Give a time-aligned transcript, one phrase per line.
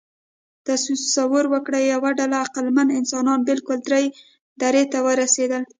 [0.67, 3.79] تصور وکړئ، یوه ډله عقلمن انسانان بالکان
[4.61, 5.61] درې ته ورسېدل.